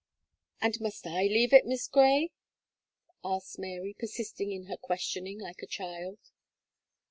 [0.59, 2.31] "And must I leave it, Miss Gray?"
[3.23, 6.17] asked Mary, persisting in her questioning like a child.